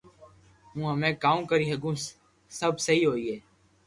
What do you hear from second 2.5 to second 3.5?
سب سھي ھوئي